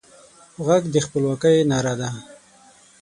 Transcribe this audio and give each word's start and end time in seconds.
غږ 0.65 0.83
د 0.91 0.95
خپلواکۍ 1.05 1.57
ناره 1.71 1.93
ده 1.99 2.09